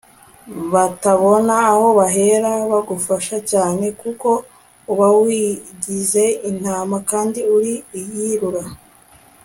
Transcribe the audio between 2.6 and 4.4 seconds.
bagufasha, cyane ko